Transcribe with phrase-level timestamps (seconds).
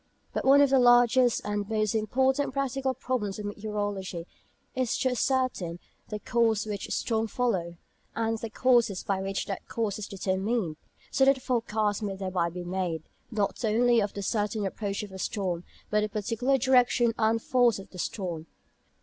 [0.33, 4.25] But one of the largest and most important practical problems of meteorology
[4.73, 5.77] is to ascertain
[6.09, 7.77] the course which storms follow,
[8.15, 10.77] and the causes by which that course is determined,
[11.11, 15.11] so that a forecast may thereby be made, not only of the certain approach of
[15.11, 18.47] a storm, but the particular direction and force of the storm.